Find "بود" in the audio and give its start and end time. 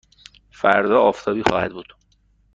1.73-1.93